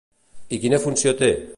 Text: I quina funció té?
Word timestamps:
I 0.57 0.59
quina 0.65 0.81
funció 0.87 1.17
té? 1.23 1.33